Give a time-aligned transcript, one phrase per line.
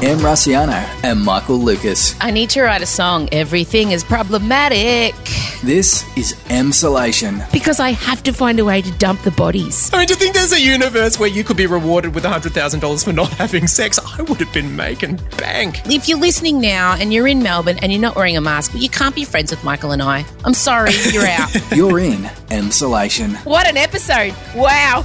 [0.00, 2.14] Em Rusciano and Michael Lucas.
[2.20, 3.28] I need to write a song.
[3.32, 5.12] Everything is problematic.
[5.64, 7.50] This is Emsolation.
[7.50, 9.90] Because I have to find a way to dump the bodies.
[9.92, 13.04] I mean, do you think there's a universe where you could be rewarded with $100,000
[13.04, 13.98] for not having sex?
[13.98, 15.80] I would have been making bank.
[15.86, 18.88] If you're listening now and you're in Melbourne and you're not wearing a mask, you
[18.88, 20.24] can't be friends with Michael and I.
[20.44, 21.50] I'm sorry, you're out.
[21.74, 23.34] You're in Emsolation.
[23.44, 24.32] what an episode!
[24.54, 25.02] Wow.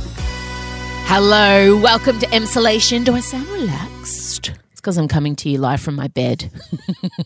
[1.07, 3.03] Hello, welcome to Emsolation.
[3.03, 4.51] Do I sound relaxed?
[4.83, 6.51] Because I'm coming to you live from my bed.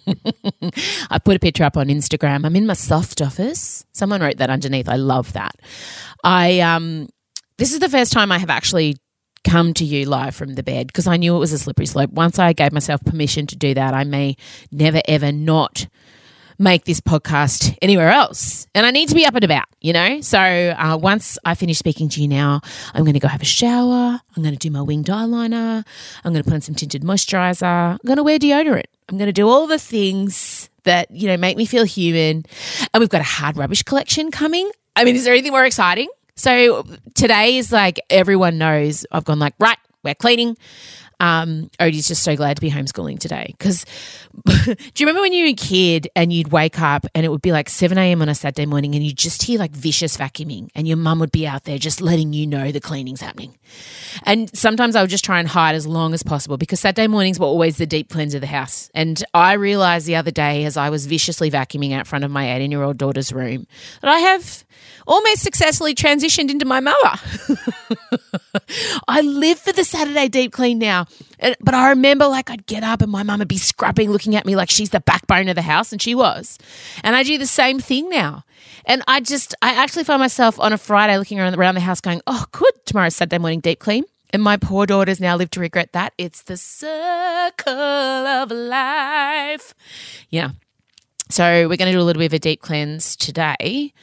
[1.10, 2.46] I put a picture up on Instagram.
[2.46, 3.84] I'm in my soft office.
[3.94, 4.88] Someone wrote that underneath.
[4.88, 5.56] I love that.
[6.24, 7.10] I um
[7.58, 8.98] this is the first time I have actually
[9.44, 12.12] come to you live from the bed because I knew it was a slippery slope.
[12.12, 14.36] Once I gave myself permission to do that, I may
[14.72, 15.88] never ever not
[16.60, 18.68] make this podcast anywhere else.
[18.74, 20.22] And I need to be up and about, you know?
[20.22, 22.62] So uh, once I finish speaking to you now,
[22.94, 24.20] I'm going to go have a shower.
[24.36, 25.86] I'm going to do my winged eyeliner.
[26.24, 27.64] I'm going to put on some tinted moisturizer.
[27.64, 28.86] I'm going to wear deodorant.
[29.10, 32.46] I'm going to do all the things that, you know, make me feel human.
[32.94, 34.72] And we've got a hard rubbish collection coming.
[34.96, 36.10] I mean, is there anything more exciting?
[36.36, 36.84] So
[37.14, 40.58] today is like everyone knows I've gone like, right, we're cleaning.
[41.20, 43.56] Um, Odie's just so glad to be homeschooling today.
[43.58, 43.86] Because
[44.46, 47.42] do you remember when you were a kid and you'd wake up and it would
[47.42, 48.22] be like 7 a.m.
[48.22, 51.32] on a Saturday morning and you'd just hear like vicious vacuuming and your mum would
[51.32, 53.58] be out there just letting you know the cleaning's happening.
[54.24, 57.40] And sometimes I would just try and hide as long as possible because Saturday mornings
[57.40, 58.90] were always the deep cleanse of the house.
[58.94, 62.54] And I realized the other day as I was viciously vacuuming out front of my
[62.54, 63.68] 18 year old daughter's room
[64.02, 64.66] that I have
[65.08, 67.20] almost successfully transitioned into my mother.
[69.08, 71.07] I live for the Saturday deep clean now.
[71.40, 74.36] And, but I remember like I'd get up and my mum would be scrubbing, looking
[74.36, 76.58] at me like she's the backbone of the house, and she was.
[77.04, 78.44] And I do the same thing now.
[78.86, 82.02] And I just, I actually find myself on a Friday looking around, around the house
[82.02, 84.06] going, oh, good, tomorrow's Saturday morning deep clean.
[84.32, 86.14] And my poor daughters now live to regret that.
[86.18, 89.74] It's the circle of life.
[90.30, 90.52] Yeah.
[91.30, 93.94] So we're going to do a little bit of a deep cleanse today.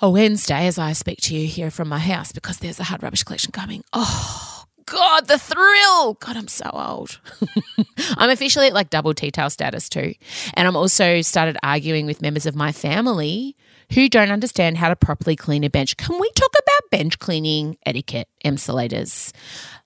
[0.00, 3.02] A Wednesday, as I speak to you here from my house, because there's a hard
[3.02, 3.84] rubbish collection coming.
[3.92, 4.53] Oh,
[4.86, 6.14] God, the thrill.
[6.14, 7.20] God, I'm so old.
[8.16, 10.14] I'm officially at like double tea towel status too.
[10.54, 13.56] And I'm also started arguing with members of my family
[13.92, 15.96] who don't understand how to properly clean a bench.
[15.96, 19.32] Can we talk about bench cleaning etiquette, emsolators?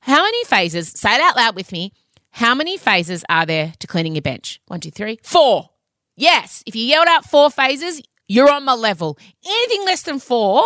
[0.01, 1.93] How many phases, say it out loud with me,
[2.31, 4.61] how many phases are there to cleaning your bench?
[4.67, 5.71] One, two, three, four.
[6.17, 9.19] Yes, if you yelled out four phases, you're on my level.
[9.45, 10.65] Anything less than four,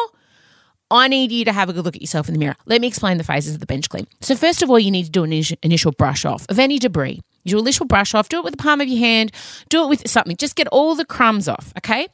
[0.93, 2.55] I need you to have a good look at yourself in the mirror.
[2.67, 4.07] Let me explain the phases of the bench clean.
[4.21, 5.33] So, first of all, you need to do an
[5.63, 7.21] initial, brush off of any debris.
[7.45, 9.33] You do initial brush off, do it with the palm of your hand,
[9.71, 10.37] do it with something.
[10.37, 12.09] Just get all the crumbs off, okay?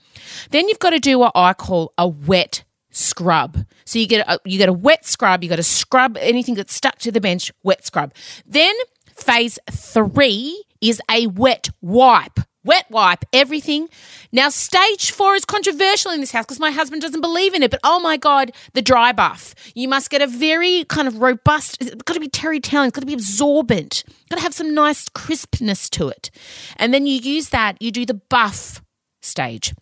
[0.50, 3.66] Then you've got to do what I call a wet scrub.
[3.84, 6.72] So you get a, you get a wet scrub, you got to scrub anything that's
[6.72, 8.14] stuck to the bench, wet scrub.
[8.46, 8.74] Then
[9.14, 12.38] phase 3 is a wet wipe
[12.68, 13.88] wet wipe everything.
[14.30, 17.70] Now, stage four is controversial in this house because my husband doesn't believe in it.
[17.70, 19.54] But oh my God, the dry buff.
[19.74, 22.94] You must get a very kind of robust, it's got to be terry towelling, it's
[22.94, 26.30] got to be absorbent, got to have some nice crispness to it.
[26.76, 28.82] And then you use that, you do the buff
[29.22, 29.74] stage.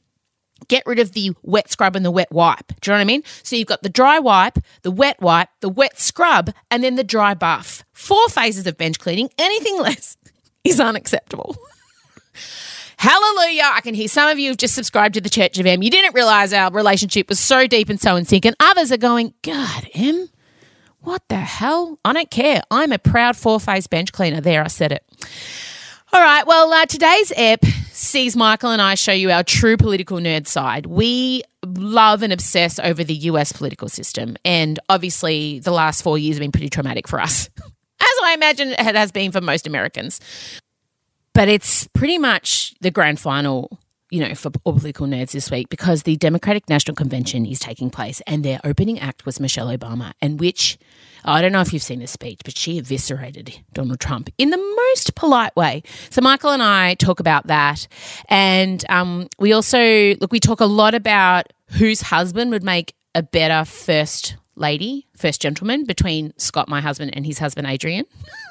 [0.68, 2.68] Get rid of the wet scrub and the wet wipe.
[2.80, 3.22] Do you know what I mean?
[3.42, 7.04] So you've got the dry wipe, the wet wipe, the wet scrub, and then the
[7.04, 7.84] dry buff.
[7.92, 9.28] Four phases of bench cleaning.
[9.38, 10.16] Anything less
[10.64, 11.56] is unacceptable.
[12.98, 13.70] Hallelujah.
[13.72, 15.82] I can hear some of you have just subscribed to the Church of Em.
[15.82, 18.46] You didn't realize our relationship was so deep and so in sync.
[18.46, 20.28] And others are going, God, Em,
[21.00, 21.98] what the hell?
[22.04, 22.62] I don't care.
[22.70, 24.40] I'm a proud four phase bench cleaner.
[24.40, 25.04] There, I said it.
[26.12, 26.46] All right.
[26.46, 30.86] Well, uh, today's ep sees Michael and I show you our true political nerd side.
[30.86, 34.36] We love and obsess over the US political system.
[34.44, 38.70] And obviously, the last four years have been pretty traumatic for us, as I imagine
[38.70, 40.20] it has been for most Americans.
[41.36, 45.68] But it's pretty much the grand final, you know, for all political nerds this week
[45.68, 50.14] because the Democratic National Convention is taking place and their opening act was Michelle Obama,
[50.22, 50.78] and which
[51.26, 54.56] I don't know if you've seen the speech, but she eviscerated Donald Trump in the
[54.56, 55.82] most polite way.
[56.08, 57.86] So Michael and I talk about that,
[58.30, 60.32] and um, we also look.
[60.32, 65.84] We talk a lot about whose husband would make a better first lady, first gentleman
[65.84, 68.06] between Scott, my husband, and his husband Adrian.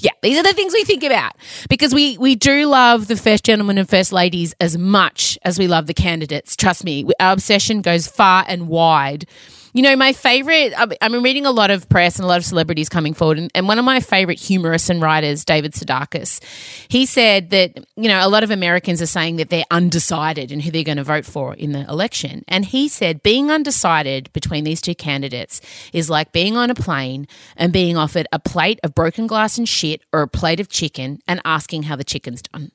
[0.00, 1.32] yeah, these are the things we think about
[1.68, 5.66] because we we do love the first gentlemen and first ladies as much as we
[5.68, 6.56] love the candidates.
[6.56, 9.26] Trust me, our obsession goes far and wide.
[9.72, 12.44] You know, my favorite, I've been reading a lot of press and a lot of
[12.44, 13.38] celebrities coming forward.
[13.38, 16.42] And, and one of my favorite humorists and writers, David Sedaris,
[16.88, 20.60] he said that, you know, a lot of Americans are saying that they're undecided in
[20.60, 22.44] who they're going to vote for in the election.
[22.48, 25.60] And he said being undecided between these two candidates
[25.92, 29.68] is like being on a plane and being offered a plate of broken glass and
[29.68, 32.72] shit or a plate of chicken and asking how the chicken's done.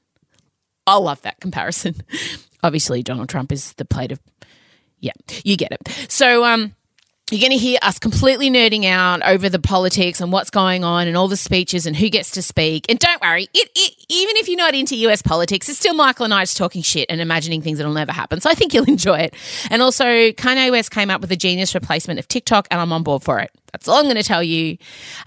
[0.86, 1.95] I love that comparison.
[2.63, 4.19] Obviously, Donald Trump is the plate of
[5.04, 5.12] yeah,
[5.44, 5.90] you get it.
[6.07, 6.75] So, um,
[7.31, 11.07] you're going to hear us completely nerding out over the politics and what's going on
[11.07, 12.85] and all the speeches and who gets to speak.
[12.89, 16.25] And don't worry, it, it, even if you're not into US politics, it's still Michael
[16.25, 18.41] and I just talking shit and imagining things that'll never happen.
[18.41, 19.35] So I think you'll enjoy it.
[19.69, 23.03] And also, Kanye West came up with a genius replacement of TikTok, and I'm on
[23.03, 23.51] board for it.
[23.71, 24.77] That's all I'm going to tell you.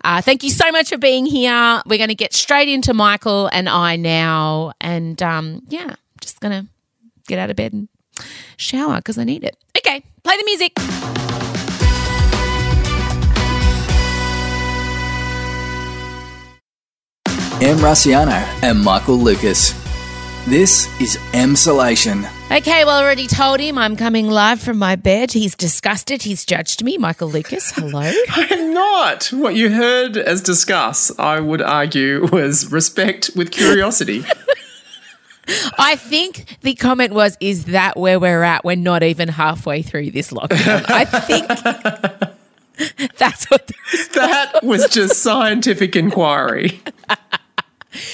[0.04, 1.82] Uh, thank you so much for being here.
[1.86, 4.72] We're going to get straight into Michael and I now.
[4.80, 6.68] And um, yeah, just going to
[7.26, 7.88] get out of bed and
[8.56, 9.56] shower because I need it.
[9.76, 11.35] Okay, play the music.
[17.62, 19.72] Em Rusciano and Michael Lucas.
[20.46, 22.30] This is Emsolation.
[22.54, 25.32] Okay, well, I already told him I'm coming live from my bed.
[25.32, 26.22] He's disgusted.
[26.22, 26.98] He's judged me.
[26.98, 28.12] Michael Lucas, hello.
[28.28, 29.28] I'm not.
[29.32, 34.22] What you heard as discuss, I would argue, was respect with curiosity.
[35.78, 38.66] I think the comment was, "Is that where we're at?
[38.66, 41.48] We're not even halfway through this lockdown." I think
[43.16, 43.70] that's what.
[44.12, 46.82] that was just scientific inquiry.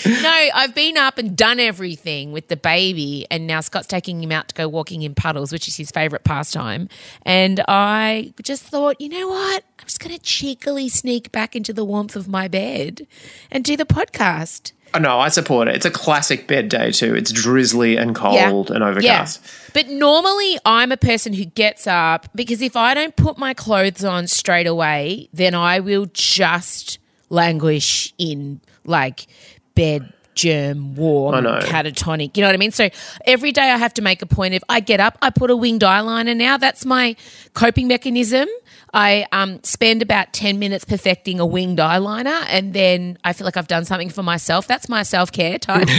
[0.06, 4.32] No, I've been up and done everything with the baby, and now Scott's taking him
[4.32, 6.88] out to go walking in puddles, which is his favourite pastime.
[7.22, 9.64] And I just thought, you know what?
[9.78, 13.06] I'm just going to cheekily sneak back into the warmth of my bed
[13.50, 14.72] and do the podcast.
[14.94, 15.76] Oh, no, I support it.
[15.76, 17.14] It's a classic bed day too.
[17.14, 19.40] It's drizzly and cold and overcast.
[19.42, 19.70] Yeah.
[19.72, 24.04] But normally I'm a person who gets up because if I don't put my clothes
[24.04, 26.98] on straight away, then I will just
[27.30, 29.26] languish in like
[29.74, 32.70] bed germ warm catatonic you know what i mean?
[32.70, 32.88] So
[33.26, 35.56] every day i have to make a point of i get up i put a
[35.56, 36.56] winged eyeliner now.
[36.56, 37.16] That's my
[37.54, 38.48] coping mechanism.
[38.94, 43.56] I um, spend about 10 minutes perfecting a winged eyeliner and then i feel like
[43.56, 44.66] i've done something for myself.
[44.66, 45.86] That's my self-care time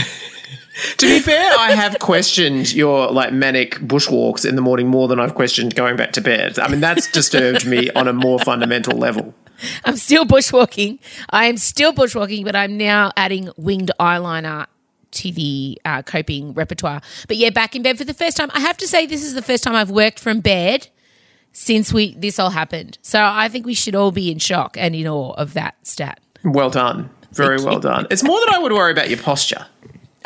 [0.96, 5.20] To be fair, I have questioned your like manic bushwalks in the morning more than
[5.20, 6.58] I've questioned going back to bed.
[6.58, 9.34] I mean, that's disturbed me on a more fundamental level.
[9.84, 10.98] i'm still bushwalking
[11.30, 14.66] i am still bushwalking but i'm now adding winged eyeliner
[15.10, 18.60] to the uh, coping repertoire but yeah back in bed for the first time i
[18.60, 20.88] have to say this is the first time i've worked from bed
[21.52, 24.94] since we this all happened so i think we should all be in shock and
[24.94, 27.10] in awe of that stat Well done.
[27.32, 28.06] Very well done.
[28.12, 29.66] It's more that I would worry about your posture.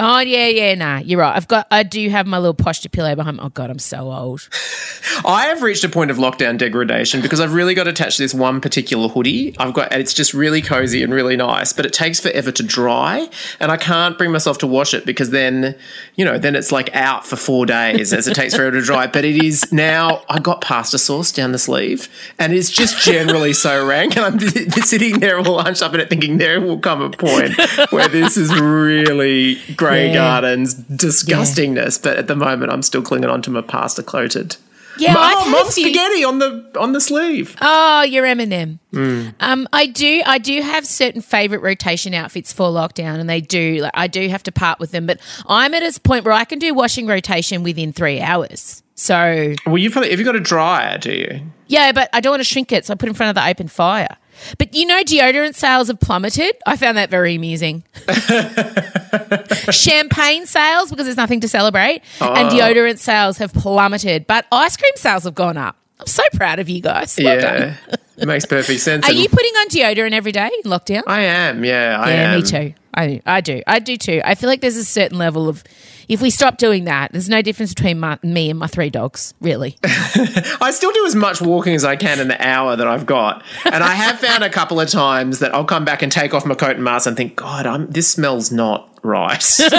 [0.01, 0.99] Oh yeah, yeah, nah.
[0.99, 1.35] You're right.
[1.35, 3.41] I've got I do have my little posture pillow behind.
[3.41, 4.49] Oh god, I'm so old.
[5.25, 8.33] I have reached a point of lockdown degradation because I've really got attached to this
[8.33, 9.57] one particular hoodie.
[9.59, 12.63] I've got, and it's just really cozy and really nice, but it takes forever to
[12.63, 13.29] dry,
[13.59, 15.75] and I can't bring myself to wash it because then,
[16.15, 19.09] you know, then it's like out for four days as it takes forever to dry.
[19.09, 20.23] But it is now.
[20.29, 22.09] I got pasta sauce down the sleeve,
[22.39, 24.41] and it's just generally so rank, and I'm
[24.85, 27.55] sitting there all hunched up in it, thinking there will come a point
[27.91, 30.15] where this is really Grey Yeah.
[30.15, 32.03] Gardens disgustingness.
[32.03, 34.57] But at the moment, I'm still clinging onto my pasta coated.
[34.99, 37.55] Yeah, Mom, I've had Mom few- spaghetti on the on the sleeve.
[37.61, 38.81] Oh, you're Eminem.
[38.93, 39.29] Hmm.
[39.39, 43.79] Um, I do, I do have certain favorite rotation outfits for lockdown, and they do.
[43.81, 46.45] Like, I do have to part with them, but I'm at a point where I
[46.45, 48.83] can do washing rotation within three hours.
[48.97, 50.99] So Well, you probably have you got a dryer?
[50.99, 51.43] Do you?
[51.69, 53.41] yeah, but I don't want to shrink it, so I put it in front of
[53.41, 54.17] the open fire.
[54.59, 56.57] But you know, deodorant sales have plummeted.
[56.67, 57.85] I found that very amusing.
[59.71, 62.33] Champagne sales because there's nothing to celebrate, Oh.
[62.33, 64.27] and deodorant sales have plummeted.
[64.27, 65.77] But ice cream sales have gone up.
[66.01, 67.19] I'm so proud of you guys.
[67.23, 67.41] Well.
[67.41, 67.75] Yeah,
[68.17, 69.05] it makes perfect sense.
[69.07, 71.03] Are And you putting on deodorant every day in lockdown?
[71.07, 71.65] I am.
[71.65, 72.41] Yeah, I yeah, am.
[72.41, 72.75] me too.
[72.95, 73.63] I I do.
[73.67, 74.21] I do too.
[74.25, 75.65] I feel like there's a certain level of
[76.09, 79.35] if we stop doing that, there's no difference between my, me and my three dogs,
[79.41, 79.77] really.
[79.85, 83.45] I still do as much walking as I can in the hour that I've got,
[83.65, 86.47] and I have found a couple of times that I'll come back and take off
[86.47, 89.45] my coat and mask and think, God, I'm, this smells not right.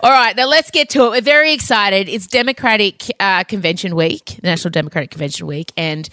[0.00, 1.10] All right, now let's get to it.
[1.10, 2.08] We're very excited.
[2.08, 6.08] It's Democratic uh, Convention Week, National Democratic Convention Week, and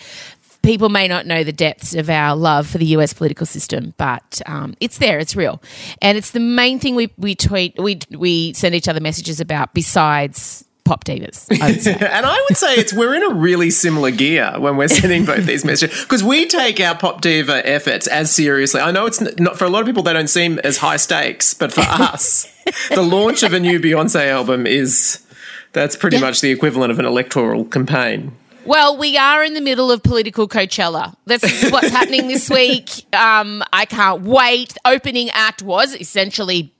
[0.65, 4.41] people may not know the depths of our love for the US political system, but
[4.45, 5.61] um, it's there, it's real.
[6.01, 9.73] And it's the main thing we, we tweet, we, we send each other messages about
[9.73, 11.69] besides pop divas, I
[12.05, 15.45] and I would say it's we're in a really similar gear when we're sending both
[15.47, 18.81] these messages because we take our pop diva efforts as seriously.
[18.81, 21.55] I know it's not for a lot of people; they don't seem as high stakes,
[21.55, 22.45] but for us,
[22.89, 25.25] the launch of a new Beyonce album is
[25.73, 26.21] That's pretty Yeah.
[26.21, 28.33] much the equivalent of an electoral campaign.
[28.65, 31.15] Well, we are in the middle of political Coachella.
[31.25, 32.89] This is what's happening this week.
[33.13, 34.73] Um, I can't wait.
[34.73, 36.73] The opening act was essentially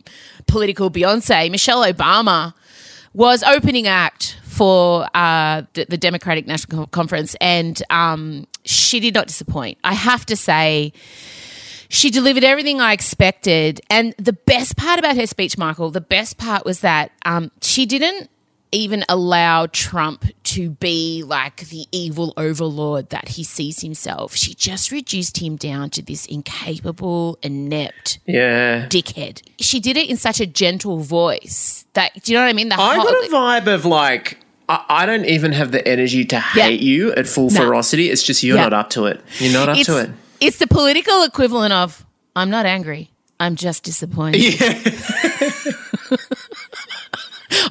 [0.48, 1.51] political Beyonce.
[1.51, 2.56] Michelle Obama
[3.13, 9.27] was opening act for uh, the, the Democratic National Conference, and um, she did not
[9.27, 9.77] disappoint.
[9.84, 10.92] I have to say,
[11.89, 13.80] she delivered everything I expected.
[13.92, 17.86] And the best part about her speech, Michael, the best part was that um, she
[17.86, 18.32] didn't
[18.75, 24.36] even allow Trump to be like the evil overlord that he sees himself.
[24.36, 28.88] She just reduced him down to this incapable, inept Yeah.
[28.88, 29.41] dickhead.
[29.60, 32.70] She did it in such a gentle voice that, do you know what I mean?
[32.70, 36.39] The I whole- got a vibe of like, I, don't even have the energy to
[36.39, 37.62] hate you at full No.
[37.62, 38.10] ferocity.
[38.10, 38.63] It's just you're Yeah.
[38.63, 39.22] not up to it.
[39.39, 40.10] You're not up it's, to it.
[40.41, 42.05] it's the political equivalent of,
[42.36, 43.12] I'm not angry.
[43.39, 44.55] I'm just disappointed.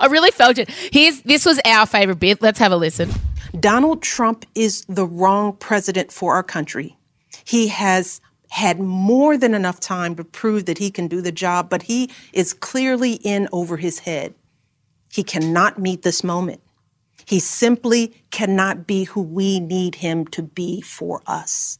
[0.01, 0.71] I really felt it.
[0.71, 2.43] Here's this was our favorite bit.
[2.43, 3.11] Let's have a listen.
[3.59, 6.97] Donald Trump is the wrong president for our country.
[7.45, 8.21] He has
[8.51, 12.11] had more than enough time to prove that he can do the job, but he
[12.33, 14.35] is clearly in over his head.
[15.13, 16.61] He cannot meet this moment.
[17.27, 21.79] He simply cannot be who we need him to be for us.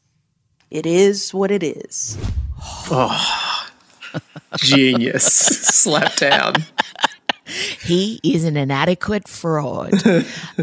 [0.71, 2.19] It is what it is.
[2.91, 3.69] Oh,
[4.57, 5.25] genius.
[5.25, 6.55] Slap down.
[7.47, 9.93] He is an inadequate fraud.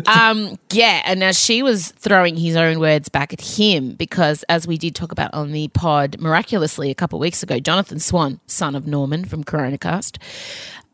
[0.08, 4.66] um, yeah, and now she was throwing his own words back at him because, as
[4.66, 8.40] we did talk about on the pod miraculously a couple of weeks ago, Jonathan Swan,
[8.48, 10.18] son of Norman from Coronacast,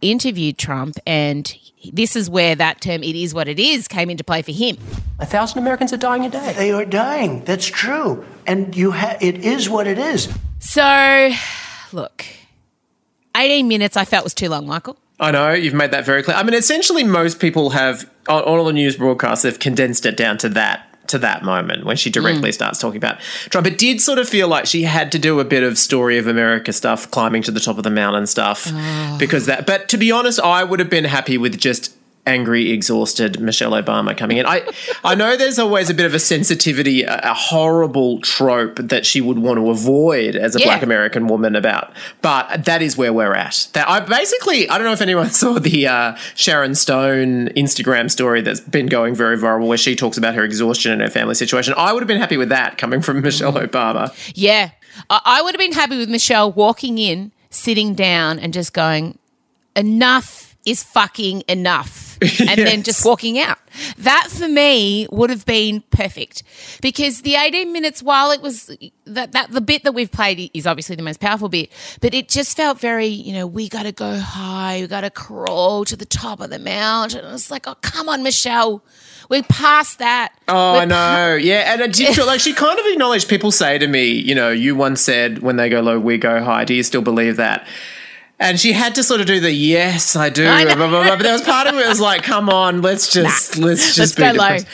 [0.01, 1.55] interviewed Trump, and
[1.93, 4.77] this is where that term "it is what it is" came into play for him.
[5.19, 6.53] A thousand Americans are dying a day.
[6.53, 7.45] They are dying.
[7.45, 8.25] That's true.
[8.45, 10.27] And you ha- it is what it is.
[10.59, 11.31] So,
[11.93, 12.25] look,
[13.35, 14.97] eighteen minutes I felt was too long, Michael.
[15.19, 16.37] I know you've made that very clear.
[16.37, 20.37] I mean, essentially, most people have on all the news broadcasts have condensed it down
[20.39, 22.53] to that to that moment when she directly mm.
[22.53, 23.19] starts talking about
[23.49, 23.65] Trump.
[23.65, 26.27] It did sort of feel like she had to do a bit of story of
[26.27, 28.71] America stuff, climbing to the top of the mountain stuff,
[29.17, 29.65] because that.
[29.65, 31.96] But to be honest, I would have been happy with just
[32.27, 34.45] angry, exhausted Michelle Obama coming in.
[34.45, 34.67] I
[35.03, 39.21] I know there's always a bit of a sensitivity, a, a horrible trope that she
[39.21, 40.65] would want to avoid as a Yeah.
[40.65, 41.91] black American woman about,
[42.21, 43.67] but that is where we're at.
[43.73, 48.41] That I basically I don't know if anyone saw the uh, Sharon Stone Instagram story
[48.41, 51.73] that's been going very viral, where she talks about her exhaustion and her family situation.
[51.77, 54.13] I would have been happy with that coming from Michelle Obama.
[54.35, 54.71] Yeah.
[55.09, 59.17] I, I would have been happy with Michelle walking in, sitting down, and just going,
[59.75, 62.05] enough is fucking enough.
[62.39, 63.59] And then just walking out.
[63.99, 66.41] That for me would have been perfect.
[66.81, 70.65] Because the 18 minutes, while it was that, that the bit that we've played is
[70.65, 71.71] obviously the most powerful bit,
[72.01, 75.11] but it just felt very, you know, we got to go high, we got to
[75.11, 77.23] crawl to the top of the mountain.
[77.23, 78.83] And it's like, oh, come on, Michelle.
[79.29, 80.33] We're past that.
[80.47, 81.35] Oh, We're I know.
[81.35, 83.29] Yeah, and it did feel like she kind of acknowledged.
[83.29, 86.41] People say to me, you know, you once said when they go low, we go
[86.41, 86.65] high.
[86.65, 87.67] Do you still believe that?
[88.39, 90.47] And she had to sort of do the yes, I do.
[90.47, 92.83] I blah, blah, blah, But there was part of it that was like, come on,
[92.83, 94.67] let's just let's just Let's be go depressed.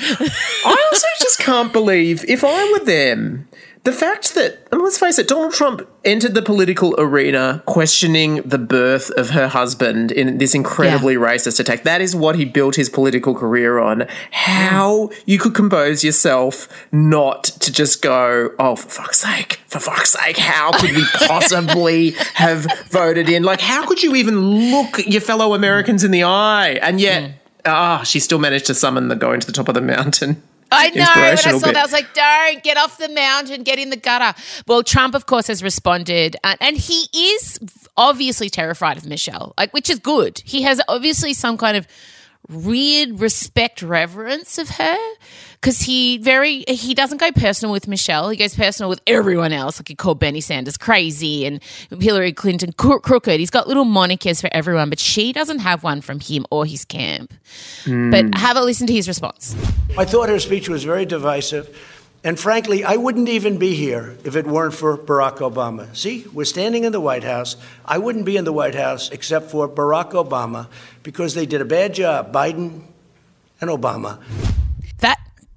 [0.65, 3.47] I also just can't believe if I were them,
[3.83, 8.57] the fact that mean, let's face it, Donald Trump entered the political arena questioning the
[8.57, 11.83] birth of her husband in this incredibly racist attack.
[11.83, 14.07] That is what he built his political career on.
[14.31, 20.11] How you could compose yourself not to just go, oh, for fuck's sake, for fuck's
[20.11, 23.43] sake, how could we possibly have voted in?
[23.43, 24.39] Like, how could you even
[24.71, 26.79] look your fellow Americans in the eye?
[26.81, 27.33] And yet,
[27.65, 30.41] ah, she still managed to summon the going to the top of the mountain.
[30.71, 31.05] I know.
[31.15, 31.61] When I saw bit.
[31.61, 35.15] that, I was like, "Don't get off the mountain, get in the gutter." Well, Trump,
[35.15, 37.59] of course, has responded, uh, and he is
[37.97, 40.41] obviously terrified of Michelle, like, which is good.
[40.45, 41.87] He has obviously some kind of
[42.49, 44.97] weird respect, reverence of her,
[45.63, 48.27] because he very he doesn't go personal with Michelle.
[48.27, 49.79] He goes personal with everyone else.
[49.79, 51.63] Like he called Bernie Sanders crazy and
[52.01, 53.39] Hillary Clinton cro- crooked.
[53.39, 56.83] He's got little monikers for everyone, but she doesn't have one from him or his
[56.83, 57.33] camp.
[57.85, 58.31] But hmm.
[58.33, 59.55] have a listen to his response.
[59.97, 61.73] I thought her speech was very divisive.
[62.25, 65.93] And frankly, I wouldn't even be here if it weren't for Barack Obama.
[65.95, 67.55] See, we're standing in the White House.
[67.85, 70.67] I wouldn't be in the White House except for Barack Obama
[71.03, 72.81] because they did a bad job, Biden
[73.61, 74.19] and Obama.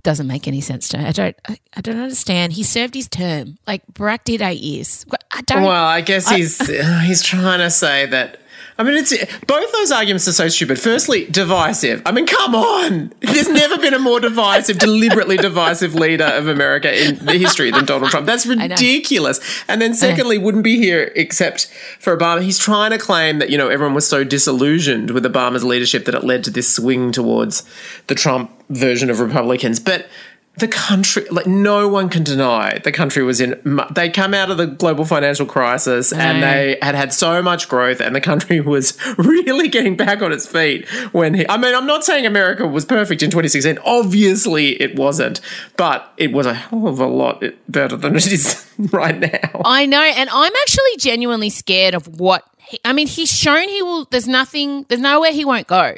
[0.07, 1.05] Doesn't make any sense to me.
[1.05, 1.37] I don't.
[1.49, 2.53] I, I don't understand.
[2.53, 3.59] He served his term.
[3.67, 5.05] Like Barack did eight years.
[5.33, 5.65] I don't.
[5.65, 6.65] Well, I guess he's
[7.05, 8.39] he's trying to say that
[8.79, 9.13] I mean, it's
[9.47, 10.79] both those arguments are so stupid.
[10.79, 12.03] Firstly, divisive.
[12.05, 13.13] I mean, come on.
[13.21, 17.87] There's never been a more divisive, deliberately divisive leader of America in the history than
[17.87, 18.27] Donald Trump.
[18.27, 19.41] That's ridiculous.
[19.67, 21.67] And then, secondly, wouldn't be here except
[21.99, 22.43] for Obama.
[22.43, 26.15] He's trying to claim that you know everyone was so disillusioned with Obama's leadership that
[26.15, 27.63] it led to this swing towards
[28.09, 30.07] the Trump version of Republicans, but
[30.59, 33.61] the country, like no one can deny, the country was in.
[33.91, 38.01] They come out of the global financial crisis and they had had so much growth,
[38.01, 41.49] and the country was really getting back on its feet when he.
[41.49, 43.79] I mean, I'm not saying America was perfect in 2016.
[43.85, 45.41] Obviously, it wasn't,
[45.77, 49.61] but it was a hell of a lot better than it is right now.
[49.65, 52.45] I know, and I'm actually genuinely scared of what
[52.85, 54.07] I mean, he's shown he will.
[54.07, 54.85] There's nothing.
[54.89, 55.95] There's nowhere he won't go.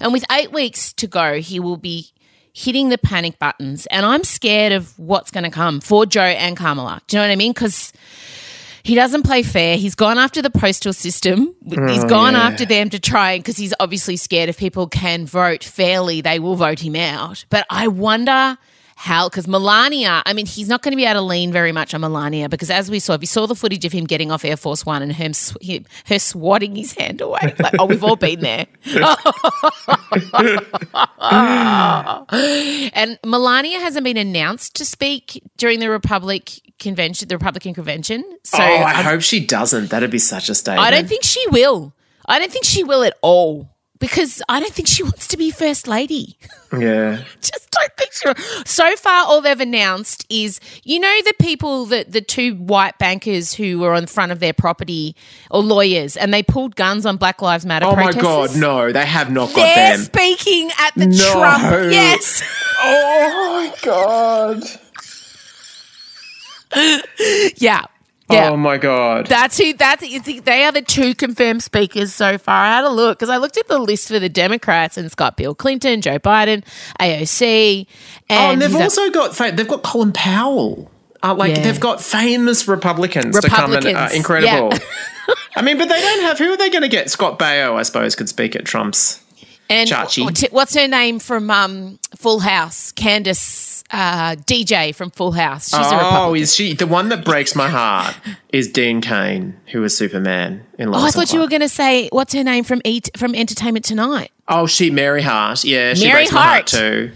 [0.00, 2.12] And with eight weeks to go, he will be
[2.52, 3.86] hitting the panic buttons.
[3.86, 7.00] And I'm scared of what's going to come for Joe and Kamala.
[7.06, 7.52] Do you know what I mean?
[7.52, 7.92] Because
[8.82, 9.76] he doesn't play fair.
[9.76, 11.54] He's gone after the postal system.
[11.66, 12.40] Mm, he's gone yeah.
[12.42, 16.56] after them to try because he's obviously scared if people can vote fairly, they will
[16.56, 17.44] vote him out.
[17.48, 18.58] But I wonder
[19.02, 21.92] how because Melania, I mean, he's not going to be able to lean very much
[21.92, 24.44] on Melania because as we saw, if you saw the footage of him getting off
[24.44, 28.04] Air Force One and her, sw- he- her swatting his hand away, like, oh, we've
[28.04, 28.66] all been there.
[32.94, 38.22] and Melania hasn't been announced to speak during the Republic convention, the Republican convention.
[38.44, 39.90] So oh, I I'm- hope she doesn't.
[39.90, 40.86] That'd be such a statement.
[40.86, 41.92] I don't think she will.
[42.26, 43.71] I don't think she will at all
[44.02, 46.36] because I don't think she wants to be first lady.
[46.76, 47.22] Yeah.
[47.40, 48.64] Just don't think she.
[48.66, 53.54] So far, all they've announced is you know the people that the two white bankers
[53.54, 55.14] who were on front of their property
[55.52, 57.86] or lawyers and they pulled guns on Black Lives Matter.
[57.86, 58.10] Oh my?
[58.10, 60.00] God, no, they have not got They're them.
[60.04, 61.32] speaking at the No.
[61.32, 61.92] Trump.
[61.92, 62.42] Yes.
[62.84, 64.64] Oh my God.
[67.56, 67.84] Yeah.
[68.30, 68.50] Yeah.
[68.50, 69.26] Oh my God.
[69.26, 69.74] That's who.
[69.74, 70.02] That's
[70.40, 72.64] they are the two confirmed speakers so far.
[72.64, 75.14] I had a look because I looked at the list for the Democrats and it's
[75.36, 76.64] Bill Clinton, Joe Biden,
[77.00, 77.86] AOC,
[78.28, 80.90] and, oh, and they've also got they've got Colin Powell.
[81.24, 81.62] Uh, like Yeah.
[81.62, 84.70] they've got famous Republicans, to come and uh, incredible.
[84.72, 85.34] yeah.
[85.56, 87.10] I mean, but they don't have who are they going to get?
[87.10, 89.21] Scott Baio, I suppose, could speak at Trump's.
[89.72, 90.50] And Chachi.
[90.52, 92.92] what's- her name from um, Full House?
[92.92, 95.68] Candace uh, DJ from Full House.
[95.68, 96.42] She's a oh, Republican.
[96.42, 98.14] is she the one that breaks my heart?
[98.52, 101.68] Is Dean Cain, who was Superman in Oh, Lois I thought you were going to
[101.68, 104.30] say what's her name from Eat from Entertainment Tonight.
[104.48, 105.64] Oh, she Mary Hart.
[105.64, 106.66] Yeah, she Mary breaks my heart Hart.
[106.66, 107.12] too.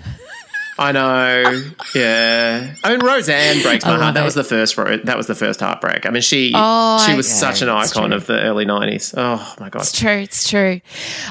[0.78, 1.62] I know.
[1.94, 2.74] Yeah.
[2.84, 4.14] I mean, Roseanne breaks my heart.
[4.14, 4.24] That it.
[4.24, 4.76] was the first.
[4.76, 6.04] ro- That was the first heartbreak.
[6.06, 9.14] I mean, she Oh, she was yeah, such an icon of the early nineties.
[9.16, 9.82] Oh my god.
[9.82, 10.10] It's true.
[10.18, 10.80] It's true.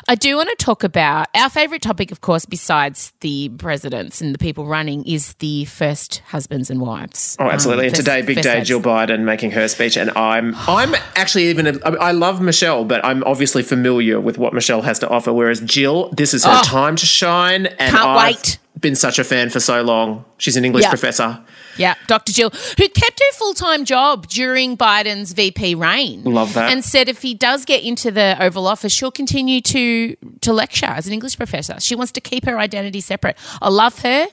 [0.07, 4.33] I do want to talk about our favorite topic, of course, besides the presidents and
[4.33, 7.37] the people running, is the first husbands and wives.
[7.39, 7.85] Oh, absolutely.
[7.85, 8.61] Um, and today, big day.
[8.61, 13.03] Jill Biden making her speech, and I'm I'm actually even I I love Michelle, but
[13.05, 15.31] I'm obviously familiar with what Michelle has to offer.
[15.31, 16.63] Whereas Jill, this is her Oh.
[16.63, 18.57] time to shine, and Can't I've wait.
[18.79, 20.25] Been such a fan for so long.
[20.37, 20.89] She's an English Yeah.
[20.89, 21.39] professor.
[21.77, 22.31] Yeah, Dr.
[22.31, 26.23] Jill, who kept her full time job during Biden's VP reign.
[26.23, 26.71] Love that.
[26.71, 30.85] And said if he does get into the Oval Office, she'll continue to to lecture
[30.85, 31.79] as an English professor.
[31.79, 33.37] She wants to keep her identity separate.
[33.61, 34.27] I love her.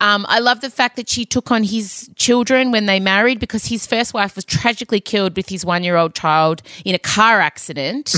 [0.00, 3.66] Um, I love the fact that she took on his children when they married because
[3.66, 7.40] his first wife was tragically killed with his one year old child in a car
[7.40, 8.14] accident.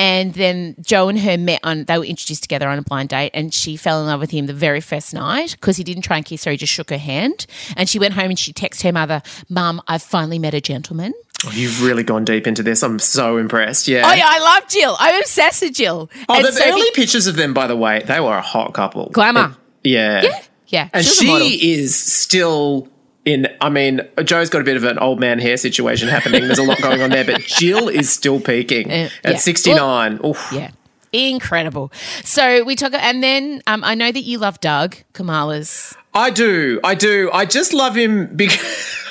[0.00, 3.32] And then Joe and her met on, they were introduced together on a blind date,
[3.34, 6.16] and she fell in love with him the very first night because he didn't try
[6.16, 7.44] and kiss her, he just shook her hand.
[7.76, 11.12] And she went home and she texted her mother, Mum, I've finally met a gentleman.
[11.44, 12.82] Oh, you've really gone deep into this.
[12.82, 13.88] I'm so impressed.
[13.88, 14.04] Yeah.
[14.06, 14.96] Oh, yeah, I love Jill.
[14.98, 16.10] I'm obsessed with Jill.
[16.30, 18.72] Oh, And the so early pictures of them, by the way, they were a hot
[18.72, 19.10] couple.
[19.10, 19.54] Glamour.
[19.84, 20.22] Yeah.
[20.22, 20.88] Yeah, yeah.
[20.94, 22.88] And she she is still
[23.24, 23.46] in.
[23.60, 26.42] I mean, Joe's got a bit of an old man hair situation happening.
[26.46, 29.36] There's a lot going on there, but Jill is still peaking Uh, at yeah.
[29.38, 30.20] 69.
[30.24, 30.48] Oof.
[30.52, 30.70] Yeah.
[31.12, 31.90] Incredible.
[32.24, 35.94] So we talk, and then um, I know that you love Doug Kamala's.
[36.14, 36.80] I do.
[36.84, 37.30] I do.
[37.32, 38.58] I just love him because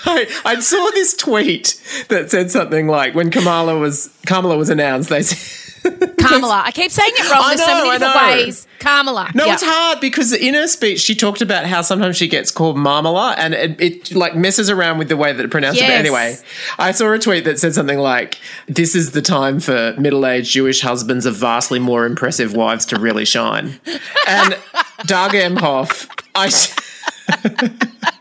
[0.05, 5.09] I, I saw this tweet that said something like when Kamala was Kamala was announced,
[5.09, 5.65] they said.
[6.19, 6.63] Kamala.
[6.65, 7.41] I keep saying it wrong.
[7.43, 8.43] I There's so know, many I different know.
[8.45, 8.67] ways.
[8.79, 9.31] Kamala.
[9.33, 9.53] No, Yeah.
[9.53, 13.35] it's hard because in her speech she talked about how sometimes she gets called Marmala
[13.37, 15.85] and it, it like messes around with the way that it pronounced it.
[15.85, 16.37] But anyway,
[16.77, 18.37] I saw a tweet that said something like,
[18.67, 23.25] "This is the time for middle-aged Jewish husbands of vastly more impressive wives to really
[23.25, 23.79] shine."
[24.27, 24.57] And
[25.05, 26.49] Doug Emhoff, I.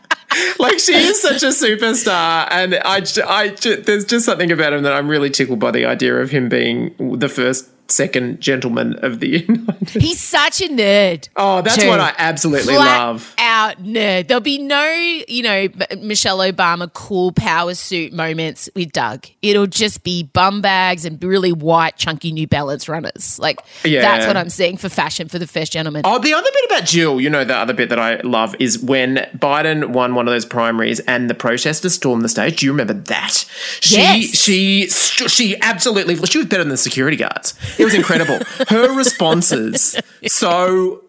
[0.59, 4.93] like she is such a superstar, and I, I there's just something about him that
[4.93, 9.27] I'm really tickled by the idea of him being the first second gentleman of the
[9.47, 9.89] United.
[10.01, 11.27] He's such a nerd.
[11.35, 11.87] Oh, that's too.
[11.87, 13.35] what I absolutely Flat love.
[13.37, 14.27] Out nerd.
[14.27, 14.83] There'll be no,
[15.27, 15.67] you know,
[15.99, 19.25] Michelle Obama cool power suit moments with Doug.
[19.41, 23.39] It'll just be bum bags and really white, chunky New Balance runners.
[23.39, 24.01] Like Yeah.
[24.01, 26.01] that's what I'm seeing for fashion for the first gentleman.
[26.05, 28.79] Oh, the other bit about Jill, you know, the other bit that I love is
[28.79, 32.57] when Biden won one of those primaries and the protesters stormed the stage.
[32.59, 33.45] Do you remember that?
[33.81, 34.35] She, Yes.
[34.35, 37.53] she, she absolutely, she was better than the security guards.
[37.79, 38.39] It was incredible.
[38.67, 39.95] Her responses
[40.27, 41.03] so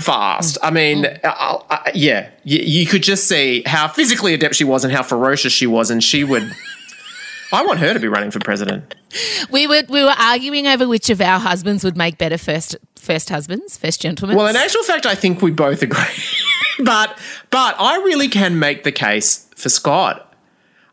[0.00, 0.58] fast.
[0.62, 1.06] I mean,
[1.94, 5.66] yeah, you, you could just see how physically adept she was and how ferocious she
[5.66, 6.50] was, and she would.
[7.52, 8.94] I want her to be running for president.
[9.50, 13.30] We were we were arguing over which of our husbands would make better first first
[13.30, 14.36] husbands, first gentlemen.
[14.36, 16.02] Well, in actual fact, I think we both agree.
[16.84, 17.18] but
[17.50, 20.27] but I really can make the case for Scott.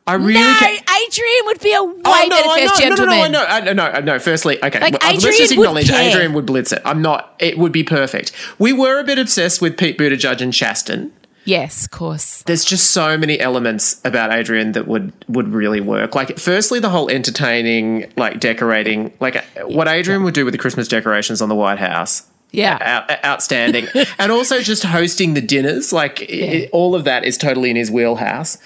[0.08, 0.80] I really no, can.
[1.08, 3.32] Adrian would be a way Oh, no, better I first know, no, gentleman.
[3.32, 4.20] no, no, know, uh, no, no, no.
[4.20, 6.10] Firstly, okay, Like, well, uh, let's just acknowledge care.
[6.12, 6.82] Adrian would blitz it.
[6.86, 7.34] I'm not.
[7.39, 8.32] It would be perfect.
[8.60, 11.12] We were a bit obsessed with Pete Buttigieg and Chasten.
[11.46, 12.41] Yes, of course.
[12.44, 16.13] There's just so many elements about Adrian that would would really work.
[16.13, 20.58] Like, firstly, the whole entertaining, like decorating, like uh, what Adrian would do with the
[20.60, 22.24] Christmas decorations on the White House.
[22.52, 22.78] Yeah.
[22.82, 23.88] Out, outstanding,
[24.20, 25.91] and also just hosting the dinners.
[25.91, 28.58] Like i all of that is totally in his wheelhouse.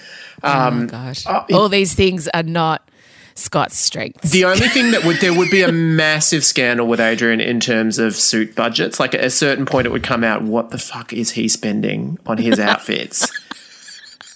[0.42, 1.26] Um, oh gosh.
[1.26, 2.88] All these things are not
[3.34, 4.30] Scott's strengths.
[4.32, 7.98] The only thing that would there would be a massive scandal with Adrian in terms
[7.98, 9.00] of suit budgets.
[9.00, 12.18] Like at a certain point, it would come out, what the fuck is he spending
[12.26, 13.26] on his outfits?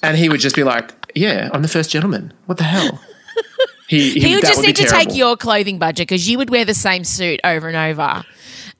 [0.03, 2.33] and he would just be like, "Yeah, I'm the first gentleman.
[2.47, 3.01] What the hell?"
[3.87, 5.11] He, he would just be need to terrible.
[5.11, 8.25] take your clothing budget because you would wear the same suit over and over.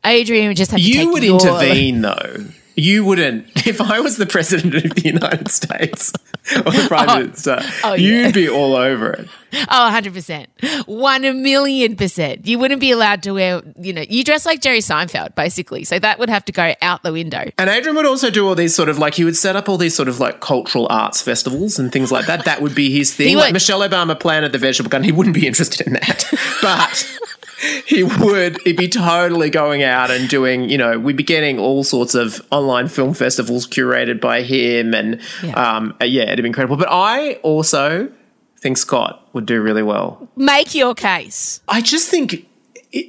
[0.05, 2.47] Adrian would just have to take You would your- intervene though.
[2.77, 3.51] You wouldn't.
[3.65, 6.13] If I was the president of the United States
[6.55, 7.19] or the prime oh.
[7.21, 8.31] minister, oh, you'd yeah.
[8.31, 9.29] be all over it.
[9.55, 10.87] Oh, 100%.
[10.87, 12.47] One million percent.
[12.47, 15.85] You wouldn't be allowed to wear, you know, you dress like Jerry Seinfeld, basically.
[15.85, 17.51] So that would have to go out the window.
[17.57, 19.79] And Adrian would also do all these sort of like he would set up all
[19.79, 22.45] these sort of like cultural arts festivals and things like that.
[22.45, 23.37] That would be his thing.
[23.37, 23.55] Like.
[23.55, 25.05] Michelle Obama planted the vegetable garden.
[25.05, 26.27] He wouldn't be interested in that,
[26.63, 27.19] but
[27.87, 28.61] he would.
[28.63, 30.69] He'd be totally going out and doing.
[30.69, 35.21] You know, we'd be getting all sorts of online film festivals curated by him, and
[35.43, 35.53] Yeah.
[35.77, 36.77] um, uh, yeah, it'd be incredible.
[36.77, 38.11] But I also
[38.61, 40.29] think Scott would do really well.
[40.37, 41.61] Make your case.
[41.69, 42.47] I just think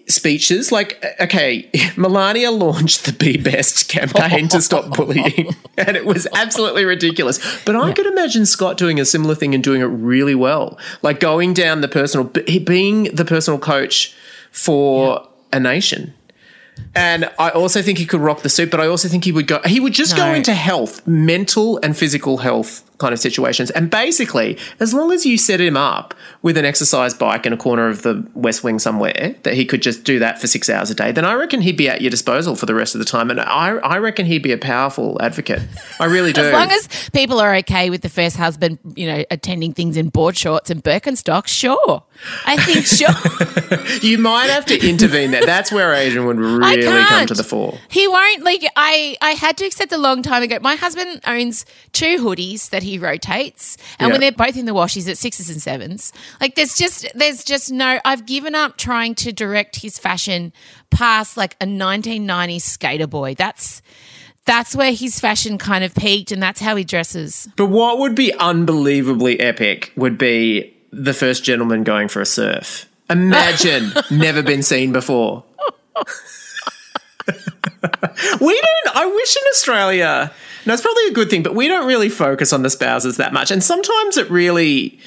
[0.07, 6.27] speeches like okay melania launched the be best campaign to stop bullying and it was
[6.33, 10.33] absolutely ridiculous but i could imagine scott doing a similar thing and doing it really
[10.33, 14.15] well like going down the personal being the personal coach
[14.55, 16.13] for a nation
[16.93, 19.47] and I also think he could rock the suit, but I also think he would
[19.47, 19.61] go.
[19.65, 23.71] He would just go into health, mental and physical health kind of situations.
[23.71, 27.57] And basically, as long as you set him up with an exercise bike in a
[27.57, 30.89] corner of the West Wing somewhere, that he could just do that for six hours
[30.89, 33.05] a day, then I reckon he'd be at your disposal for the rest of the
[33.05, 33.29] time.
[33.29, 35.61] And I, I reckon he'd be a powerful advocate.
[35.99, 36.41] I really do.
[36.41, 40.09] As long as people are okay with the first husband, you know, attending things in
[40.09, 42.03] board shorts and Birkenstocks, sure.
[42.45, 43.99] I think sure.
[44.01, 45.45] you might have to intervene there.
[45.45, 47.77] That's where Adrian would really come to the fore.
[47.89, 50.59] He won't like I I had to accept a long time ago.
[50.61, 53.77] My husband owns two hoodies that he rotates.
[53.99, 56.13] And when they're both in the wash, he's at sixes and sevens.
[56.39, 60.53] Like there's just there's just no I've given up trying to direct his fashion
[60.89, 63.35] past like a 1990s skater boy.
[63.35, 63.81] That's
[64.45, 67.49] that's where his fashion kind of peaked and that's how he dresses.
[67.57, 72.87] But what would be unbelievably epic would be the first gentleman going for a surf.
[73.09, 75.43] Imagine, never been seen before.
[78.41, 80.31] We don't, I wish in Australia,
[80.65, 83.33] no, it's probably a good thing, but we don't really focus on the spouses that
[83.33, 83.51] much.
[83.51, 84.99] And sometimes it really,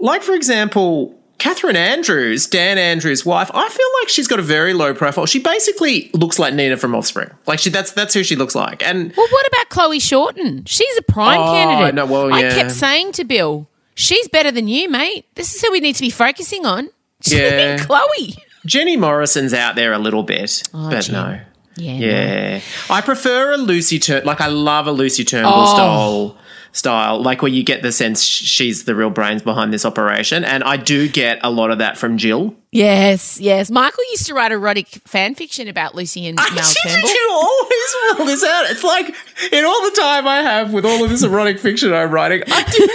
[0.00, 4.74] like for example, Catherine Andrews, Dan Andrews' wife, I feel like she's got a very
[4.74, 5.24] low profile.
[5.26, 7.30] She basically looks like Nina from Offspring.
[7.46, 8.82] Like she that's that's who she looks like.
[8.82, 10.64] And Well, what about Chloe Shorten?
[10.66, 11.94] She's a prime Oh, candidate.
[11.94, 15.24] no, well, I kept saying to Bill, she's better than you, mate.
[15.34, 16.88] This is who we need to be focusing on.
[17.24, 17.76] Yeah.
[17.78, 18.34] Chloe.
[18.66, 21.12] Jenny Morrison's out there a little bit, oh, but Oh, Jen.
[21.14, 21.40] no.
[21.80, 22.58] Yeah.
[22.58, 22.60] no.
[22.90, 25.66] I prefer a Lucy Turn like I love a Lucy Turnbull Oh.
[25.74, 26.36] style
[26.72, 30.44] style, like where you get the sense she's the real brains behind this operation.
[30.44, 32.54] And I do get a lot of that from Jill.
[32.70, 33.72] Yes, yes.
[33.72, 37.10] Michael used to write erotic fan fiction about Lucy and ah, Mal Turnbull.
[37.10, 38.70] you always roll this out.
[38.70, 39.08] It's like
[39.52, 42.62] in all the time I have with all of this erotic fiction I'm writing, I
[42.70, 42.90] did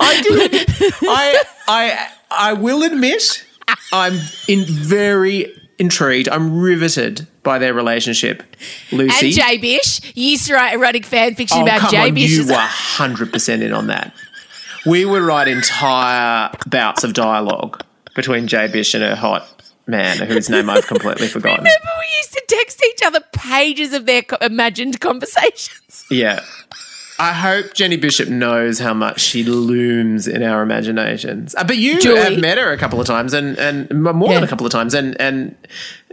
[0.00, 3.46] I did I I I will admit
[3.92, 4.14] I'm
[4.48, 6.28] in very intrigued.
[6.28, 8.42] I'm riveted by their relationship.
[8.92, 9.26] Lucy.
[9.26, 10.00] And Jay Bish.
[10.16, 12.30] You used to write erotic fan fiction Oh, about come Jay on, Bish.
[12.30, 14.14] you were hundred percent in on that.
[14.86, 17.82] We would write entire bouts of dialogue
[18.14, 19.48] between Jay Bish and her hot
[19.86, 21.64] man whose name I've completely forgotten.
[21.64, 26.04] Remember, we used to text each other pages of their co- imagined conversations.
[26.10, 26.40] Yeah.
[27.18, 31.54] I hope Jenny Bishop knows how much she looms in our imaginations.
[31.54, 34.42] Uh, but you Julie- have met her a couple of times, and and more than
[34.42, 35.54] a couple of times, and and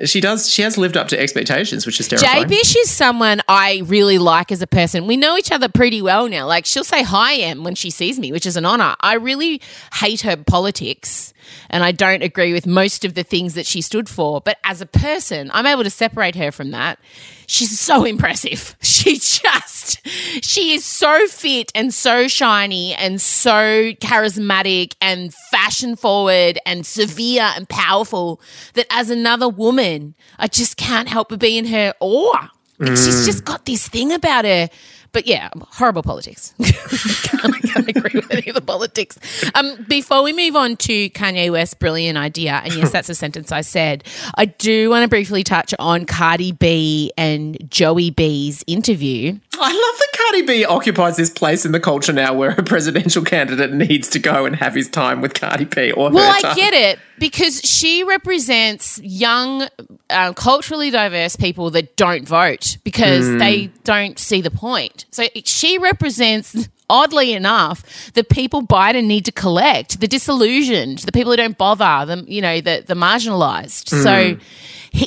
[0.06, 0.50] she does.
[0.50, 2.44] She has lived up to expectations, which is terrifying.
[2.44, 5.08] Jay Bish is someone I really like as a person.
[5.08, 6.48] We know each other pretty well now.
[6.48, 8.96] Like she'll say hi, Em, when she sees me, which is an honor.
[9.02, 9.62] I really
[9.94, 11.34] hate her politics
[11.70, 14.42] and I don't agree with most of the things that she stood for.
[14.42, 17.00] But as a person, I'm able to separate her from that.
[17.48, 18.76] She's so impressive.
[19.02, 20.06] She just,
[20.46, 27.50] she is so fit and so shiny and so charismatic and fashion forward and severe
[27.56, 28.40] and powerful
[28.76, 29.91] that as another woman,
[30.40, 32.50] I just can't help but be in her awe.
[32.80, 34.70] Like she's just got this thing about her.
[35.14, 36.54] But yeah, horrible politics.
[36.62, 39.20] I can't agree with any of the politics.
[39.56, 43.52] Um, before we move on to Kanye West's brilliant idea, and yes, that's a sentence
[43.52, 49.38] I said, I do want to briefly touch on Cardi B and Joey B's interview.
[49.60, 53.24] I love that Cardi B occupies this place in the culture now where a presidential
[53.24, 56.74] candidate needs to go and have his time with Cardi B or Well, I get
[56.74, 59.68] it because she represents young,
[60.10, 65.06] uh, culturally diverse people that don't vote because they don't see the point.
[65.12, 71.32] So she represents, oddly enough, the people Biden need to collect, the disillusioned, the people
[71.32, 73.88] who don't bother, the you know, the the marginalized.
[73.88, 74.38] So.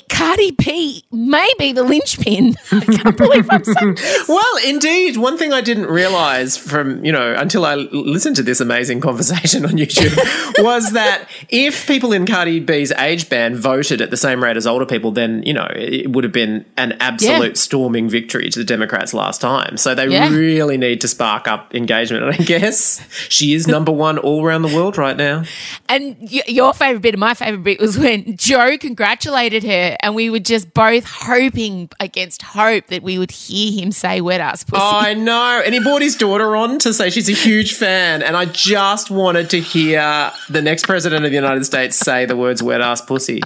[0.08, 2.54] Cardi B may be the linchpin.
[2.72, 3.98] I can't believe I'm saying.
[4.28, 8.60] Well, indeed, one thing I didn't realize from, you know, until I listened to this
[8.60, 10.16] amazing conversation on YouTube
[10.64, 14.66] was that if people in Cardi B's age band voted at the same rate as
[14.66, 17.52] older people, then, you know, it would have been an absolute Yeah.
[17.54, 19.76] storming victory to the Democrats last time.
[19.76, 20.30] So they Yeah.
[20.30, 22.24] really need to spark up engagement.
[22.24, 25.42] And I guess she is number one all around the world right now.
[25.88, 30.14] And y- your favorite bit and my favorite bit was when Joe congratulated her, and
[30.14, 34.64] we were just both hoping against hope that we would hear him say "wet ass
[34.64, 35.62] pussy." I know.
[35.64, 38.22] And he brought his daughter on to say she's a huge fan.
[38.22, 42.36] And I just wanted to hear the next president of the United States say the
[42.36, 43.40] words wet ass pussy.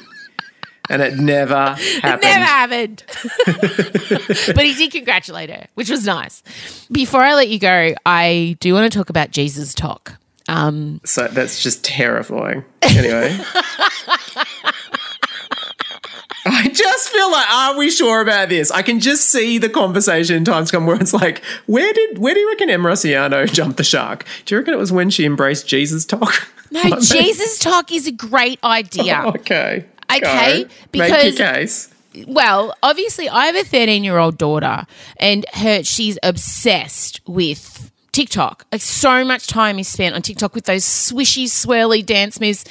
[0.91, 2.05] And it never happened.
[2.05, 3.03] It never happened.
[4.55, 6.43] but he did congratulate her, which was nice.
[6.91, 10.14] Before I let you go, I do want to talk about Jesus Tok.
[10.49, 12.64] Um, So that's just terrifying.
[12.88, 13.38] Anyway.
[16.51, 18.71] I just feel like, are we sure about this?
[18.71, 22.41] I can just see the conversation times come where it's like, where did where do
[22.41, 24.25] you reckon Em Rusciano jumped the shark?
[24.45, 26.33] Do you reckon it was when she embraced Jesus Tok?
[26.71, 29.23] no, Jesus Tok is a great idea.
[29.27, 29.85] Okay.
[30.11, 30.71] Okay, Go.
[30.91, 31.95] because- Make your case.
[32.27, 34.87] well, obviously, I have a 13 year old daughter,
[35.19, 38.67] and her she's obsessed with TikTok.
[38.73, 42.65] Like, so much time is spent on TikTok with those swishy, swirly dance moves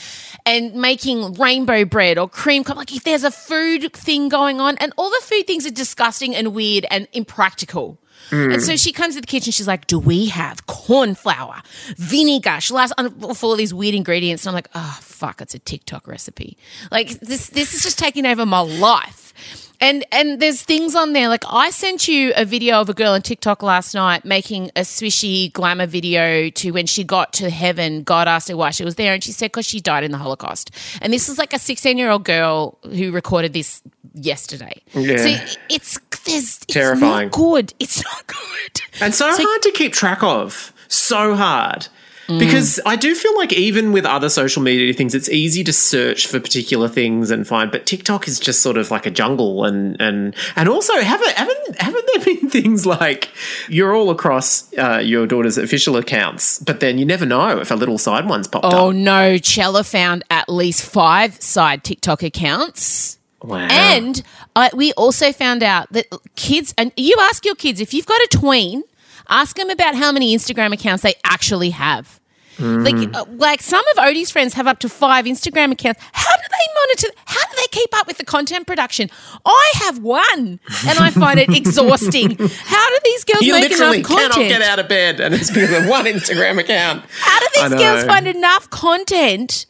[0.46, 2.66] and making rainbow bread or cream.
[2.66, 5.72] co- Like, if there's a food thing going on, and all the food things are
[5.72, 7.98] disgusting and weird and impractical.
[8.32, 9.54] And so she comes to the kitchen.
[9.54, 11.62] She's like, "Do we have corn flour,
[11.96, 12.94] vinegar?" She'll ask
[13.36, 16.58] for these weird ingredients, and I'm like, "Oh fuck, it's a TikTok recipe."
[16.92, 19.67] Like this, this is just taking over my life.
[19.80, 23.12] And and there's things on there like I sent you a video of a girl
[23.12, 28.04] on TikTok last night making a swishy glamour video to when she got to heaven.
[28.04, 30.18] God asked her why she was there, and she said because she died in the
[30.18, 30.72] Holocaust.
[31.02, 33.82] And this is like a 16 year old girl who recorded this
[34.14, 34.82] yesterday.
[34.94, 35.18] Yeah.
[35.18, 37.28] So it's there's it's Terrifying.
[37.28, 37.74] not good.
[37.80, 38.82] It's not good.
[39.00, 40.74] And so, hard to keep track of.
[40.88, 41.88] So hard.
[42.28, 42.40] Mm.
[42.40, 46.28] Because I do feel like even with other social media things, it's easy to search
[46.28, 47.72] for particular things and find.
[47.72, 51.82] But TikTok is just sort of like a jungle, and and and also haven't haven't
[51.82, 53.30] haven't there been things like
[53.70, 57.76] you're all across uh, your daughter's official accounts, but then you never know if a
[57.76, 58.96] little side one's popped Oh up.
[58.96, 63.18] no, Chella found at least five side TikTok accounts.
[63.42, 63.68] Wow.
[63.70, 64.22] And
[64.56, 68.20] I, we also found out that kids, and you ask your kids, if you've got
[68.20, 68.84] a tween,
[69.30, 72.20] ask them about how many Instagram accounts they actually have.
[72.60, 76.02] Like, uh, like some of Odie's friends have up to five Instagram accounts.
[76.12, 77.08] How do they monitor?
[77.26, 79.12] How do they keep up with the content production?
[79.46, 82.32] I have one, and I find it exhausting.
[82.32, 84.34] How do these girls you make enough content?
[84.34, 87.06] cannot get out of bed, and it's because of one Instagram account.
[87.20, 89.68] How do these girls find enough content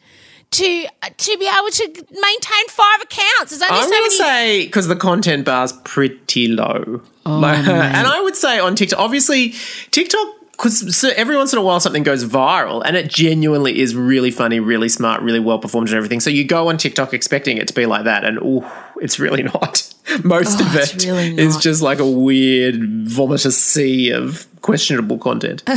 [0.50, 3.50] to to be able to maintain five accounts?
[3.50, 4.10] There's only I'm so going many.
[4.10, 7.02] to say because the content bar's pretty low.
[7.26, 9.54] Oh, Like, and I would say on TikTok, obviously,
[9.90, 10.26] TikTok.
[10.52, 14.32] Because so every once in a while something goes viral and it genuinely is really
[14.32, 16.18] funny, really smart, really well performed and everything.
[16.18, 18.66] So you go on TikTok expecting it to be like that, and ooh,
[19.00, 19.88] it's really not.
[20.24, 21.62] Most oh, of it's really not.
[21.62, 25.62] just like a weird, vomitous sea of questionable content.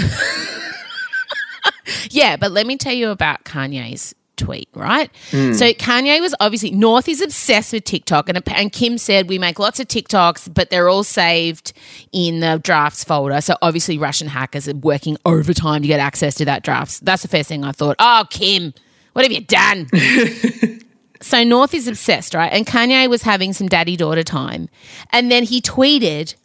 [2.10, 5.10] yeah, but let me tell you about Kanye's tweet, right?
[5.30, 5.54] Hmm.
[5.54, 9.60] So Kanye was obviously North is obsessed with TikTok, and and Kim said we make
[9.60, 11.74] lots of TikToks, but they're all saved
[12.12, 13.42] in the drafts folder.
[13.42, 17.00] So obviously Russian hackers are working overtime to get access to that drafts.
[17.00, 17.96] That's the first thing I thought.
[18.00, 18.74] Oh, Kim,
[19.14, 19.88] what have you done?
[21.22, 22.52] so North is obsessed, right?
[22.52, 24.70] And Kanye was having some daddy daughter time,
[25.12, 26.36] and then he tweeted,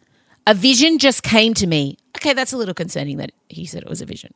[0.45, 3.89] "A vision just came to me." Okay, that's a little concerning that he said it
[3.89, 4.31] was a vision.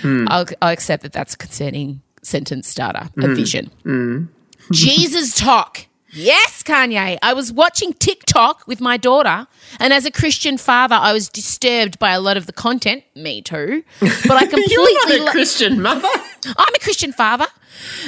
[0.00, 0.26] Hmm.
[0.28, 3.10] I'll, I'll accept that that's concerning sentence starter.
[3.16, 3.36] A mm.
[3.36, 3.70] vision.
[3.84, 4.28] Mm.
[4.72, 5.86] Jesus Tok.
[6.14, 7.16] Yes, Kanye.
[7.22, 9.46] I was watching TikTok with my daughter,
[9.80, 13.02] and as a Christian father, I was disturbed by a lot of the content.
[13.14, 13.82] Me too.
[14.00, 14.74] But I completely.
[14.74, 16.08] You're not a lo- Christian mother.
[16.46, 17.46] I'm a Christian father,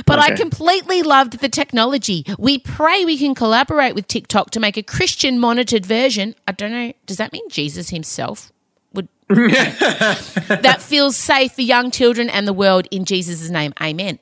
[0.05, 2.27] but I completely loved the technology.
[2.39, 6.35] We pray we can collaborate with TikTok to make a Christian monitored version.
[6.47, 6.93] I don't know.
[7.07, 8.53] Does that mean Jesus himself?
[9.29, 13.73] that feels safe for young children and the world in Jesus' name.
[13.81, 14.19] Amen.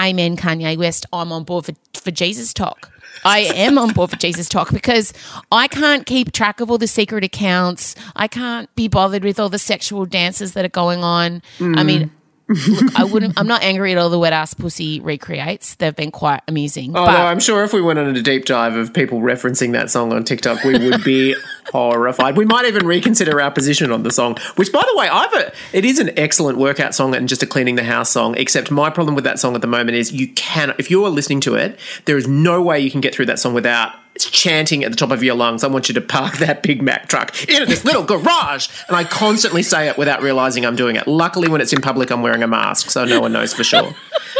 [0.00, 1.06] Amen, Kanye West.
[1.12, 2.90] I'm on board for, for Jesus Tok.
[3.24, 5.12] I am on board for Jesus Tok because
[5.52, 7.94] I can't keep track of all the secret accounts.
[8.16, 11.42] I can't be bothered with all the sexual dances that are going on.
[11.60, 12.10] I mean,
[12.52, 13.38] look, I wouldn't.
[13.38, 15.74] I'm not angry at all the wet ass pussy recreates.
[15.76, 16.90] They've been quite amusing.
[16.90, 19.90] Oh but I'm sure if we went on a deep dive of people referencing that
[19.90, 21.34] song on TikTok, we would be
[21.72, 22.36] horrified.
[22.36, 24.36] We might even reconsider our position on the song.
[24.56, 27.46] Which, by the way, I've a, it is an excellent workout song and just a
[27.46, 28.36] cleaning the house song.
[28.36, 31.10] Except my problem with that song at the moment is you can, if you are
[31.10, 33.92] listening to it, there is no way you can get through that song without
[34.24, 35.64] chanting at the top of your lungs.
[35.64, 39.04] I want you to park that Big Mac truck into this little garage, and I
[39.04, 41.06] constantly say it without realizing I'm doing it.
[41.06, 43.94] Luckily, when it's in public, I'm wearing a mask, so no one knows for sure.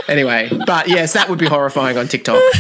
[0.09, 2.43] Anyway, but yes, that would be horrifying on TikTok.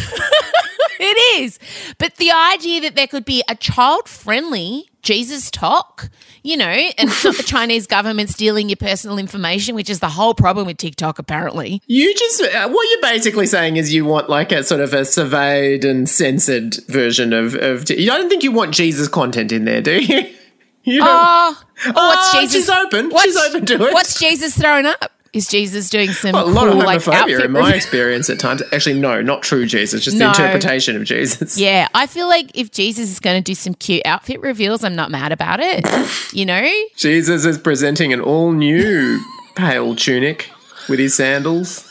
[1.00, 1.58] it is.
[1.98, 6.10] But the idea that there could be a child friendly Jesus Tok,
[6.42, 10.08] you know, and it's not the Chinese government stealing your personal information, which is the
[10.08, 11.80] whole problem with TikTok, apparently.
[11.86, 15.04] You just uh, what you're basically saying is you want like a sort of a
[15.04, 17.86] surveyed and censored version of of.
[17.90, 20.34] I don't think you want Jesus content in there, do you?
[20.84, 22.52] you don't- Oh, oh, what's Oh, Jesus?
[22.66, 23.10] she's open.
[23.10, 23.92] What's, She's open to it.
[23.92, 25.10] What's Jesus throwing up?
[25.32, 28.38] Is Jesus doing some a lot cool, of like homophobia outfit in my experience at
[28.38, 28.62] times.
[28.70, 30.26] Actually, no, not true Jesus, just No.
[30.26, 31.56] the interpretation of Jesus.
[31.56, 34.94] Yeah, I feel like if Jesus is going to do some cute outfit reveals, I'm
[34.94, 35.86] not mad about it.
[36.34, 36.70] You know?
[36.96, 39.20] Jesus is presenting an all new
[39.54, 40.50] pale tunic
[40.88, 41.88] with his sandals.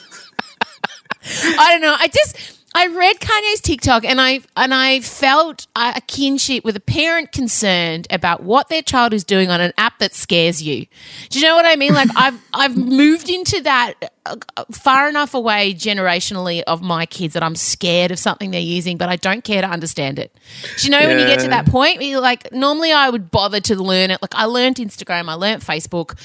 [1.23, 1.95] I don't know.
[1.97, 6.81] I just I read Kanye's TikTok and I and I felt a kinship with a
[6.81, 10.85] parent concerned about what their child is doing on an app that scares you.
[11.29, 11.93] Do you know what I mean?
[11.93, 14.35] Like I've I've moved into that uh,
[14.71, 19.09] far enough away generationally of my kids that I'm scared of something they're using, but
[19.09, 20.33] I don't care to understand it.
[20.77, 21.97] Do you know when you get to that point?
[21.97, 24.21] where you're like normally I would bother to learn it.
[24.21, 26.17] Like I learned Instagram, I learned Facebook.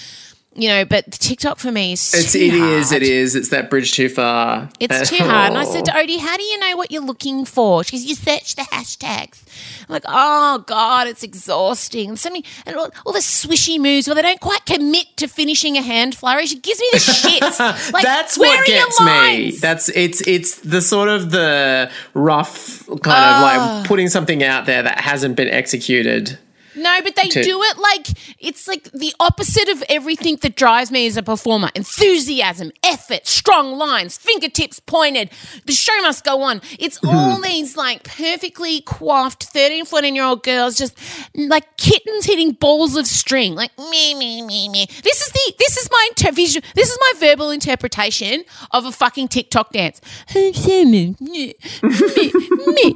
[0.58, 3.92] You know, but TikTok for me is It's it is it is it's that bridge
[3.92, 4.70] too far.
[4.80, 5.50] It's too hard.
[5.50, 7.84] And I said to Odie, how do you know what you're looking for?
[7.84, 9.42] She goes, you search the hashtags.
[9.88, 12.16] I'm like, oh God, it's exhausting.
[12.16, 15.76] So many, and all, all the swishy moves where they don't quite commit to finishing
[15.76, 16.52] a hand flourish.
[16.54, 17.92] It gives me the shits.
[17.92, 19.50] Like, That's what gets me.
[19.52, 23.78] That's it's it's the sort of the rough kind of Ah.
[23.78, 26.38] like putting something out there that hasn't been executed.
[26.76, 28.06] No, but they to- do it like
[28.38, 31.70] it's like the opposite of everything that drives me as a performer.
[31.74, 35.30] Enthusiasm, effort, strong lines, fingertips pointed.
[35.64, 36.60] The show must go on.
[36.78, 37.16] It's Mm-hmm.
[37.16, 40.98] all these like perfectly coiffed 13, 14 year old girls just
[41.34, 43.54] like kittens hitting balls of string.
[43.54, 44.86] Like me, me, me, me.
[45.02, 48.92] This is the this is my inter- visual this is my verbal interpretation of a
[48.92, 50.00] fucking TikTok dance.
[50.34, 50.52] me,
[50.84, 52.32] me, me, me,
[52.72, 52.94] me,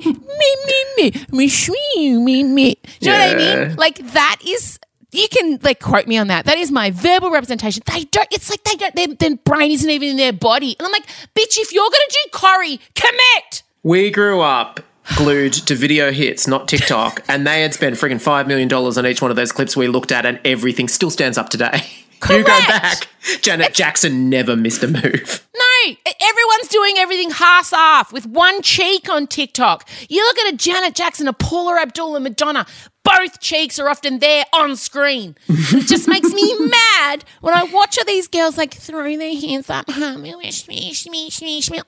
[0.97, 1.51] me, me,
[1.93, 2.75] me, me, me.
[3.01, 3.75] Do you know what I Yeah.
[3.79, 4.79] Like that is
[5.13, 6.45] you can like quote me on that.
[6.45, 7.83] That is my verbal representation.
[7.87, 8.29] They don't.
[8.31, 8.95] It's like they don't.
[8.95, 10.77] Their, their brain isn't even in their body.
[10.79, 13.63] And I'm like, bitch, if you're gonna do Corey, commit.
[13.83, 14.81] We grew up
[15.17, 19.07] glued to video hits, not TikTok, and they had spent friggin' five million dollars on
[19.07, 21.83] each one of those clips we looked at, and everything still stands up today.
[22.29, 23.09] You go back.
[23.41, 25.49] Janet Jackson never missed a move.
[25.57, 29.88] No, everyone's doing everything half off with one cheek on TikTok.
[30.09, 32.66] You look at a Janet Jackson, a Paula Abdul, and Madonna.
[33.03, 35.35] Both cheeks are often there on screen.
[35.49, 39.71] it just makes me mad when I watch all these girls like throw their hands
[39.71, 39.87] up.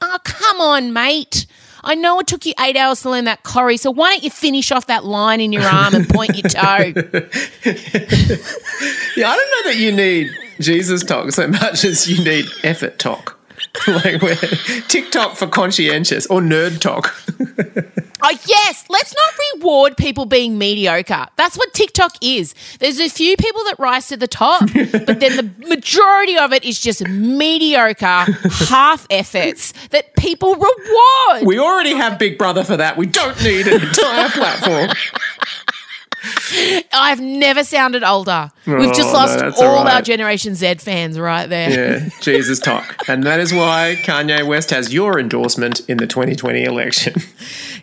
[0.00, 1.46] Oh, come on, mate.
[1.85, 4.31] I know it took you eight hours to learn that Corey, so why don't you
[4.31, 6.92] finish off that line in your arm and point your toe?
[9.16, 12.98] Yeah, I don't know that you need Jesus Tok so much as you need effort
[12.98, 13.38] talk.
[13.87, 14.37] like where
[14.88, 17.14] TikTok for conscientious or nerd talk.
[18.24, 18.85] Oh, yes.
[18.88, 21.26] Let's not reward people being mediocre.
[21.37, 22.54] That's what TikTok is.
[22.78, 26.62] There's a few people that rise to the top, but then the majority of it
[26.62, 28.32] is just mediocre
[28.68, 31.44] half efforts that people reward.
[31.44, 32.96] We already have Big Brother for that.
[32.96, 34.90] We don't need an entire platform.
[36.92, 38.51] I've never sounded older.
[38.66, 40.03] We've just Oh, no, lost all all our.
[40.03, 41.70] Generation Z fans right there.
[42.03, 43.09] Yeah, Jesus Tok.
[43.09, 47.14] And that is why Kanye West has your endorsement in the 2020 election.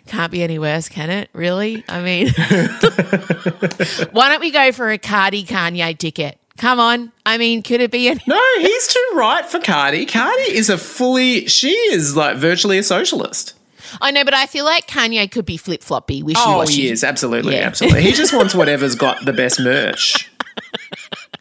[0.06, 1.28] Can't be any worse, can it?
[1.32, 1.84] Really?
[1.88, 2.28] I mean,
[4.12, 6.38] why don't we go for a Cardi Kanye ticket?
[6.58, 7.10] Come on.
[7.24, 8.20] I mean, could it be any?
[8.26, 10.04] No, he's too right for Cardi.
[10.04, 13.54] Cardi is a fully, she is like virtually a socialist.
[14.00, 17.02] I know, but I feel like Kanye could be flip floppy, wishy Oh, he is.
[17.04, 17.54] Absolutely.
[17.56, 17.66] Yeah.
[17.66, 18.02] Absolutely.
[18.02, 20.30] He just wants whatever's got the best merch.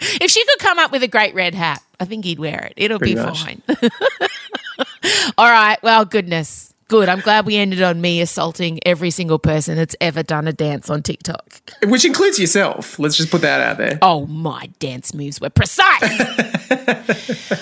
[0.01, 2.73] If she could come up with a great red hat, I think he'd wear it.
[2.77, 3.43] It'll be much.
[3.43, 3.61] fine.
[5.37, 5.77] All right.
[5.83, 6.73] Well, goodness.
[6.87, 7.09] Good.
[7.09, 10.89] I'm glad we ended on me assaulting every single person that's ever done a dance
[10.89, 11.61] on TikTok.
[11.83, 12.97] Which includes yourself.
[12.97, 13.99] Let's just put that out there.
[14.01, 16.01] Oh, my dance moves were precise.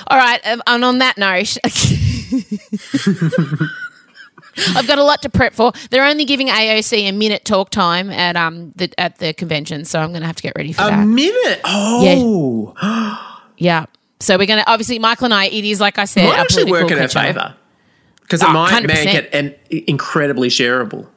[0.08, 0.40] All right.
[0.46, 1.58] Um, and on that note,
[4.76, 5.72] I've got a lot to prep for.
[5.92, 10.00] They're only giving AOC a minute talk time at um the, at the convention, so
[10.00, 11.04] I'm going to have to get ready for A that.
[11.04, 11.62] A minute.
[11.64, 12.74] Oh.
[13.58, 13.86] yeah.
[14.20, 15.46] So we're going to obviously Michael and I.
[15.46, 17.56] It is like I said, Might actually work in our favour.
[18.22, 18.88] Because it Oh, might 100%.
[18.88, 21.08] make it an incredibly shareable.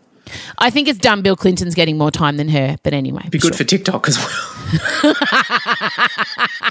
[0.59, 1.23] I think it's dumb.
[1.23, 5.15] Bill Clinton's getting more time than her, but anyway, Be good for TikTok as well.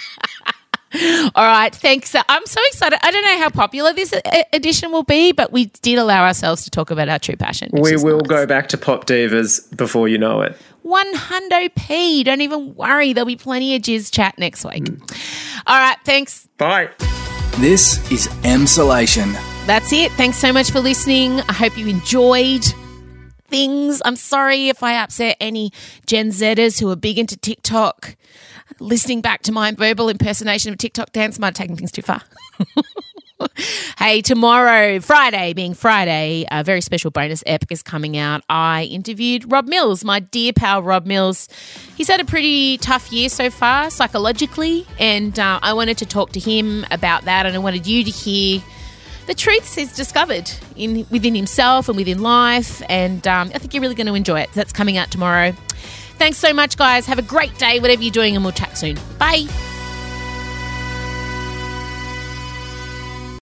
[1.40, 2.14] All right, thanks.
[2.28, 3.00] I'm so excited.
[3.02, 4.14] I don't know how popular this
[4.52, 7.70] edition will be, but we did allow ourselves to talk about our true passion.
[7.72, 8.28] We will nice.
[8.28, 10.58] go back to pop divas before you know it.
[10.82, 12.26] One hundo p.
[12.26, 13.14] Don't even worry.
[13.14, 14.84] There'll be plenty of jizz chat next week.
[14.84, 15.64] Mm.
[15.66, 16.50] All right, thanks.
[16.58, 16.90] Bye.
[17.60, 19.32] This is Emsolation.
[19.66, 20.12] That's it.
[20.12, 21.40] Thanks so much for listening.
[21.40, 22.66] I hope you enjoyed
[23.48, 24.02] things.
[24.04, 25.72] I'm sorry if I upset any
[26.06, 28.18] Gen Zers who are big into TikTok.
[28.80, 32.22] Listening back to my verbal impersonation of TikTok dance might have taken things too far.
[33.98, 38.42] hey, tomorrow, Friday, being Friday, a very special bonus epic is coming out.
[38.50, 41.50] I interviewed Rob Mills, my dear pal Rob Mills.
[41.96, 46.32] He's had a pretty tough year so far psychologically, and uh, I wanted to talk
[46.32, 48.62] to him about that, and I wanted you to hear
[49.28, 53.82] the truths he's discovered in within himself and within life, and um, I think you're
[53.82, 54.50] really going to enjoy it.
[54.54, 55.54] That's coming out tomorrow.
[56.20, 57.06] Thanks so much, guys.
[57.06, 58.98] Have a great day, whatever you're doing, and we'll chat soon.
[59.18, 59.48] Bye.